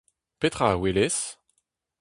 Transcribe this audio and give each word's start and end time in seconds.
Petra 0.39 0.67
a 0.73 0.77
welez? 0.81 1.17